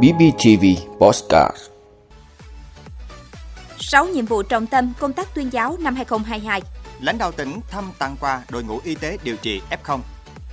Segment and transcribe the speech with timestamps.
[0.00, 0.64] BBTV
[0.98, 1.56] Postcard.
[3.78, 6.62] 6 nhiệm vụ trọng tâm công tác tuyên giáo năm 2022
[7.00, 9.98] Lãnh đạo tỉnh thăm tặng quà đội ngũ y tế điều trị F0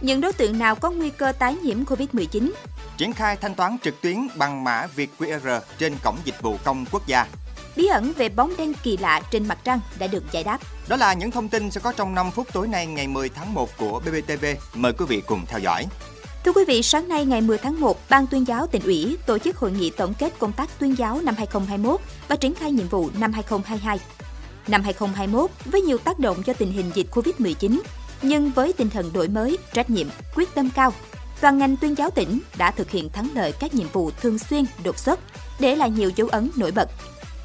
[0.01, 2.51] Những đối tượng nào có nguy cơ tái nhiễm COVID-19
[2.97, 6.85] Triển khai thanh toán trực tuyến bằng mã Việt QR trên cổng dịch vụ công
[6.91, 7.27] quốc gia.
[7.75, 10.59] Bí ẩn về bóng đen kỳ lạ trên mặt trăng đã được giải đáp.
[10.87, 13.53] Đó là những thông tin sẽ có trong 5 phút tối nay ngày 10 tháng
[13.53, 14.45] 1 của BBTV.
[14.73, 15.85] Mời quý vị cùng theo dõi.
[16.45, 19.37] Thưa quý vị, sáng nay ngày 10 tháng 1, Ban tuyên giáo tỉnh ủy tổ
[19.37, 22.87] chức hội nghị tổng kết công tác tuyên giáo năm 2021 và triển khai nhiệm
[22.87, 23.99] vụ năm 2022.
[24.67, 27.79] Năm 2021, với nhiều tác động do tình hình dịch Covid-19,
[28.21, 30.93] nhưng với tinh thần đổi mới, trách nhiệm, quyết tâm cao,
[31.41, 34.65] toàn ngành tuyên giáo tỉnh đã thực hiện thắng lợi các nhiệm vụ thường xuyên,
[34.83, 35.19] đột xuất,
[35.59, 36.89] để lại nhiều dấu ấn nổi bật.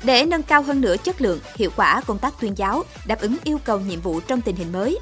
[0.05, 3.37] Để nâng cao hơn nữa chất lượng, hiệu quả công tác tuyên giáo, đáp ứng
[3.45, 4.99] yêu cầu nhiệm vụ trong tình hình mới,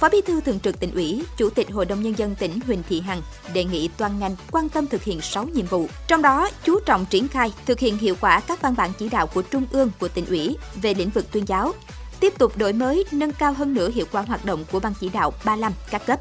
[0.00, 2.82] Phó Bí thư Thường trực tỉnh ủy, Chủ tịch Hội đồng Nhân dân tỉnh Huỳnh
[2.88, 3.22] Thị Hằng
[3.52, 5.88] đề nghị toàn ngành quan tâm thực hiện 6 nhiệm vụ.
[6.06, 9.26] Trong đó, chú trọng triển khai, thực hiện hiệu quả các văn bản chỉ đạo
[9.26, 11.72] của Trung ương của tỉnh ủy về lĩnh vực tuyên giáo,
[12.20, 15.08] tiếp tục đổi mới, nâng cao hơn nữa hiệu quả hoạt động của Ban chỉ
[15.08, 16.20] đạo 35 các cấp.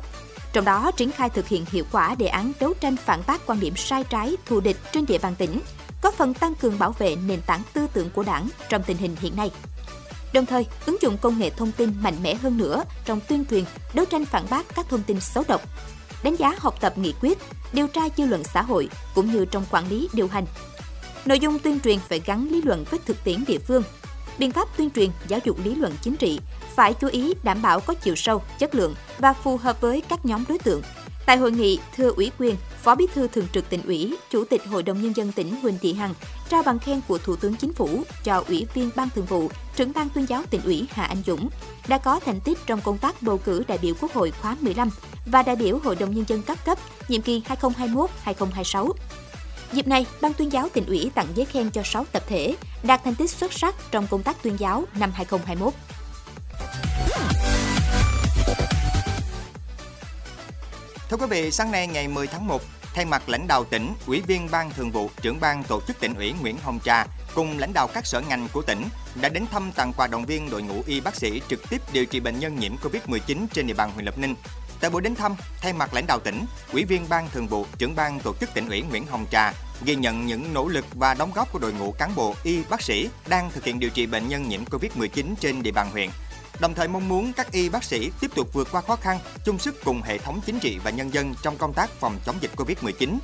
[0.54, 3.60] Trong đó, triển khai thực hiện hiệu quả đề án đấu tranh phản bác quan
[3.60, 5.60] điểm sai trái, thù địch trên địa bàn tỉnh,
[6.04, 9.16] góp phần tăng cường bảo vệ nền tảng tư tưởng của Đảng trong tình hình
[9.20, 9.52] hiện nay.
[10.34, 13.64] Đồng thời, ứng dụng công nghệ thông tin mạnh mẽ hơn nữa trong tuyên truyền,
[13.94, 15.62] đấu tranh phản bác các thông tin xấu độc,
[16.24, 17.38] đánh giá học tập nghị quyết,
[17.74, 20.46] điều tra dư luận xã hội cũng như trong quản lý điều hành.
[21.26, 23.84] Nội dung tuyên truyền phải gắn lý luận với thực tiễn địa phương.
[24.38, 26.40] Biện pháp tuyên truyền, giáo dục lý luận chính trị
[26.76, 30.26] phải chú ý đảm bảo có chiều sâu, chất lượng và phù hợp với các
[30.26, 30.82] nhóm đối tượng.
[31.26, 34.66] Tại hội nghị, thưa ủy quyền, Phó Bí thư Thường trực tỉnh ủy, Chủ tịch
[34.66, 36.14] Hội đồng Nhân dân tỉnh Huỳnh Thị Hằng
[36.50, 39.92] trao bằng khen của Thủ tướng Chính phủ cho Ủy viên Ban Thường vụ, trưởng
[39.96, 41.50] ban tuyên giáo tỉnh ủy Hà Anh Dũng
[41.88, 44.90] đã có thành tích trong công tác bầu cử đại biểu Quốc hội khóa 15
[45.26, 47.42] và đại biểu Hội đồng Nhân dân các cấp nhiệm kỳ
[48.26, 48.92] 2021-2026.
[49.74, 53.04] Dịp này, Ban tuyên giáo tỉnh ủy tặng giấy khen cho 6 tập thể đạt
[53.04, 55.74] thành tích xuất sắc trong công tác tuyên giáo năm 2021.
[61.14, 62.62] Thưa quý vị, sáng nay ngày 10 tháng 1,
[62.94, 66.16] thay mặt lãnh đạo tỉnh, Ủy viên Ban Thường vụ, trưởng ban tổ chức tỉnh
[66.16, 68.84] ủy Nguyễn Hồng Trà cùng lãnh đạo các sở ngành của tỉnh
[69.22, 72.06] đã đến thăm tặng quà động viên đội ngũ y bác sĩ trực tiếp điều
[72.06, 74.36] trị bệnh nhân nhiễm Covid-19 trên địa bàn huyện Lập Ninh.
[74.80, 77.96] Tại buổi đến thăm, thay mặt lãnh đạo tỉnh, Ủy viên Ban Thường vụ, trưởng
[77.96, 79.54] ban tổ chức tỉnh ủy Nguyễn Hồng Trà
[79.86, 82.82] ghi nhận những nỗ lực và đóng góp của đội ngũ cán bộ y bác
[82.82, 86.10] sĩ đang thực hiện điều trị bệnh nhân nhiễm Covid-19 trên địa bàn huyện
[86.60, 89.60] đồng thời mong muốn các y bác sĩ tiếp tục vượt qua khó khăn, chung
[89.60, 92.52] sức cùng hệ thống chính trị và nhân dân trong công tác phòng chống dịch
[92.56, 93.18] Covid-19.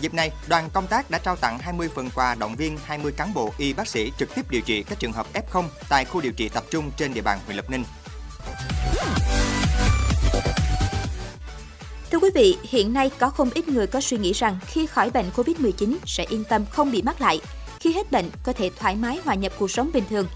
[0.00, 3.34] Dịp này, đoàn công tác đã trao tặng 20 phần quà động viên 20 cán
[3.34, 6.32] bộ y bác sĩ trực tiếp điều trị các trường hợp F0 tại khu điều
[6.32, 7.84] trị tập trung trên địa bàn huyện Lập Ninh.
[12.10, 15.10] Thưa quý vị, hiện nay có không ít người có suy nghĩ rằng khi khỏi
[15.10, 17.40] bệnh Covid-19 sẽ yên tâm không bị mắc lại.
[17.80, 20.26] Khi hết bệnh có thể thoải mái hòa nhập cuộc sống bình thường.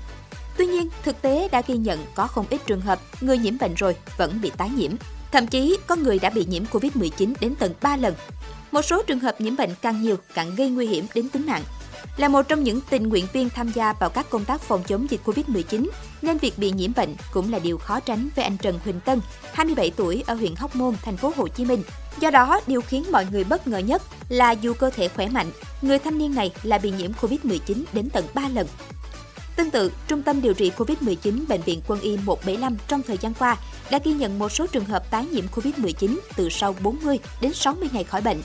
[0.59, 3.75] Tuy nhiên, thực tế đã ghi nhận có không ít trường hợp người nhiễm bệnh
[3.75, 4.91] rồi vẫn bị tái nhiễm.
[5.33, 8.15] Thậm chí có người đã bị nhiễm Covid-19 đến tận 3 lần.
[8.73, 11.63] Một số trường hợp nhiễm bệnh càng nhiều càng gây nguy hiểm đến tính mạng.
[12.17, 15.11] Là một trong những tình nguyện viên tham gia vào các công tác phòng chống
[15.11, 15.89] dịch Covid-19,
[16.23, 19.21] nên việc bị nhiễm bệnh cũng là điều khó tránh với anh Trần Huỳnh Tân,
[19.53, 21.83] 27 tuổi ở huyện Hóc Môn, thành phố Hồ Chí Minh.
[22.21, 25.51] Do đó, điều khiến mọi người bất ngờ nhất là dù cơ thể khỏe mạnh,
[25.83, 28.67] người thanh niên này lại bị nhiễm Covid-19 đến tận 3 lần.
[29.63, 33.35] Tương tự, Trung tâm điều trị COVID-19 Bệnh viện Quân y 175 trong thời gian
[33.35, 33.57] qua
[33.91, 37.89] đã ghi nhận một số trường hợp tái nhiễm COVID-19 từ sau 40 đến 60
[37.93, 38.43] ngày khỏi bệnh.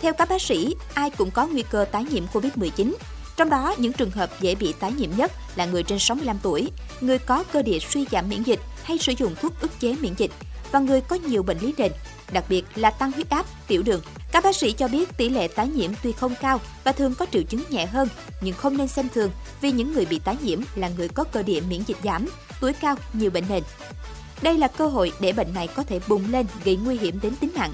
[0.00, 2.92] Theo các bác sĩ, ai cũng có nguy cơ tái nhiễm COVID-19.
[3.36, 6.70] Trong đó, những trường hợp dễ bị tái nhiễm nhất là người trên 65 tuổi,
[7.00, 10.14] người có cơ địa suy giảm miễn dịch hay sử dụng thuốc ức chế miễn
[10.16, 10.30] dịch
[10.72, 11.92] và người có nhiều bệnh lý nền,
[12.32, 14.00] đặc biệt là tăng huyết áp, tiểu đường.
[14.32, 17.26] Các bác sĩ cho biết tỷ lệ tái nhiễm tuy không cao và thường có
[17.32, 18.08] triệu chứng nhẹ hơn,
[18.40, 19.30] nhưng không nên xem thường
[19.60, 22.26] vì những người bị tái nhiễm là người có cơ địa miễn dịch giảm,
[22.60, 23.62] tuổi cao, nhiều bệnh nền.
[24.42, 27.36] Đây là cơ hội để bệnh này có thể bùng lên gây nguy hiểm đến
[27.36, 27.72] tính mạng.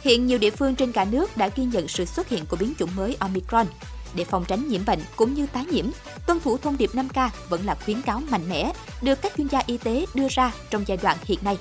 [0.00, 2.72] Hiện nhiều địa phương trên cả nước đã ghi nhận sự xuất hiện của biến
[2.78, 3.66] chủng mới Omicron.
[4.14, 5.86] Để phòng tránh nhiễm bệnh cũng như tái nhiễm,
[6.26, 9.62] tuân thủ thông điệp 5K vẫn là khuyến cáo mạnh mẽ được các chuyên gia
[9.66, 11.58] y tế đưa ra trong giai đoạn hiện nay.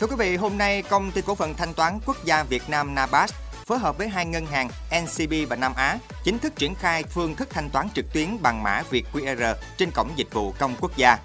[0.00, 2.94] Thưa quý vị, hôm nay công ty cổ phần thanh toán quốc gia Việt Nam
[2.94, 3.32] Nabas
[3.66, 4.68] phối hợp với hai ngân hàng
[5.02, 8.62] NCB và Nam Á chính thức triển khai phương thức thanh toán trực tuyến bằng
[8.62, 11.18] mã Việt QR trên cổng dịch vụ công quốc gia.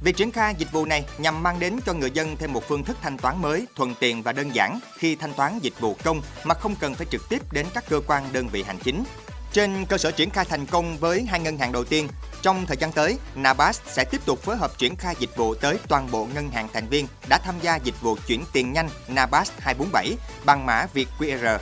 [0.00, 2.84] Việc triển khai dịch vụ này nhằm mang đến cho người dân thêm một phương
[2.84, 6.22] thức thanh toán mới, thuận tiện và đơn giản khi thanh toán dịch vụ công
[6.44, 9.04] mà không cần phải trực tiếp đến các cơ quan đơn vị hành chính.
[9.52, 12.08] Trên cơ sở triển khai thành công với hai ngân hàng đầu tiên,
[12.46, 15.78] trong thời gian tới, NABAS sẽ tiếp tục phối hợp triển khai dịch vụ tới
[15.88, 19.50] toàn bộ ngân hàng thành viên đã tham gia dịch vụ chuyển tiền nhanh NABAS
[19.58, 21.58] 247 bằng mã Việt QR.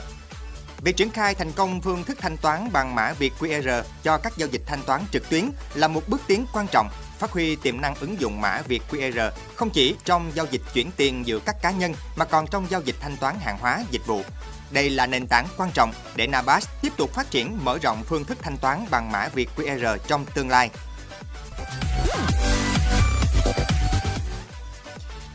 [0.81, 4.33] Việc triển khai thành công phương thức thanh toán bằng mã Việt QR cho các
[4.37, 6.89] giao dịch thanh toán trực tuyến là một bước tiến quan trọng
[7.19, 10.91] phát huy tiềm năng ứng dụng mã Việt QR không chỉ trong giao dịch chuyển
[10.97, 14.05] tiền giữa các cá nhân mà còn trong giao dịch thanh toán hàng hóa, dịch
[14.05, 14.21] vụ.
[14.71, 18.25] Đây là nền tảng quan trọng để Nabas tiếp tục phát triển mở rộng phương
[18.25, 20.69] thức thanh toán bằng mã Việt QR trong tương lai.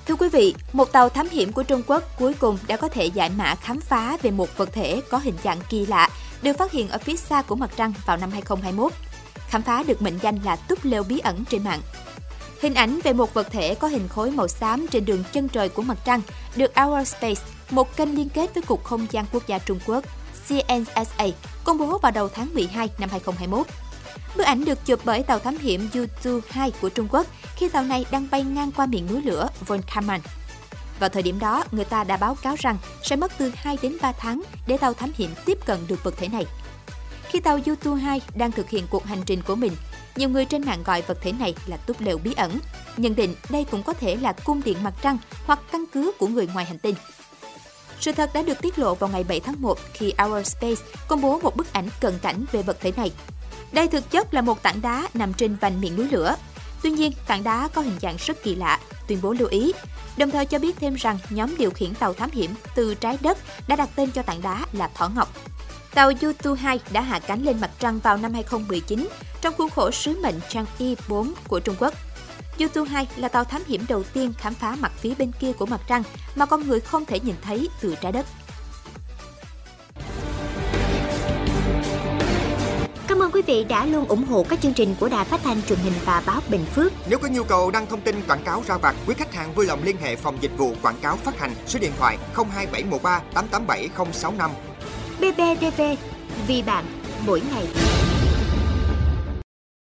[0.06, 3.06] Thưa quý vị, một tàu thám hiểm của Trung Quốc cuối cùng đã có thể
[3.06, 6.08] giải mã khám phá về một vật thể có hình dạng kỳ lạ
[6.42, 8.92] được phát hiện ở phía xa của mặt trăng vào năm 2021.
[9.48, 11.80] Khám phá được mệnh danh là túp lều bí ẩn trên mạng.
[12.62, 15.68] Hình ảnh về một vật thể có hình khối màu xám trên đường chân trời
[15.68, 16.20] của mặt trăng
[16.56, 20.04] được Our Space, một kênh liên kết với Cục Không gian Quốc gia Trung Quốc,
[20.48, 21.26] CNSA,
[21.64, 23.66] công bố vào đầu tháng 12 năm 2021.
[24.36, 27.26] Bức ảnh được chụp bởi tàu thám hiểm Yutu 2 của Trung Quốc
[27.56, 30.20] khi tàu này đang bay ngang qua miệng núi lửa Volcaman.
[31.00, 33.96] Vào thời điểm đó, người ta đã báo cáo rằng sẽ mất từ 2 đến
[34.02, 36.46] 3 tháng để tàu thám hiểm tiếp cận được vật thể này.
[37.28, 39.72] Khi tàu Yutu 2 đang thực hiện cuộc hành trình của mình,
[40.16, 42.58] nhiều người trên mạng gọi vật thể này là túp lều bí ẩn,
[42.96, 46.26] nhận định đây cũng có thể là cung điện mặt trăng hoặc căn cứ của
[46.26, 46.94] người ngoài hành tinh.
[48.00, 51.20] Sự thật đã được tiết lộ vào ngày 7 tháng 1 khi Our Space công
[51.20, 53.12] bố một bức ảnh cận cảnh về vật thể này.
[53.72, 56.36] Đây thực chất là một tảng đá nằm trên vành miệng núi lửa.
[56.82, 59.72] Tuy nhiên, tảng đá có hình dạng rất kỳ lạ, tuyên bố lưu ý,
[60.16, 63.38] đồng thời cho biết thêm rằng nhóm điều khiển tàu thám hiểm từ trái đất
[63.68, 65.28] đã đặt tên cho tảng đá là Thỏ Ngọc.
[65.94, 69.08] Tàu Yutu 2 đã hạ cánh lên mặt trăng vào năm 2019
[69.40, 71.94] trong khuôn khổ sứ mệnh Chang'e 4 của Trung Quốc.
[72.60, 75.66] Yutu 2 là tàu thám hiểm đầu tiên khám phá mặt phía bên kia của
[75.66, 76.02] mặt trăng
[76.34, 78.26] mà con người không thể nhìn thấy từ trái đất.
[83.08, 85.62] Cảm ơn quý vị đã luôn ủng hộ các chương trình của Đài Phát thanh
[85.62, 86.92] truyền hình và báo Bình Phước.
[87.08, 89.66] Nếu có nhu cầu đăng thông tin quảng cáo ra vặt, quý khách hàng vui
[89.66, 94.50] lòng liên hệ phòng dịch vụ quảng cáo phát hành số điện thoại 02713 887065.
[95.18, 95.82] BBTV,
[96.46, 96.84] vì bạn,
[97.26, 97.66] mỗi ngày.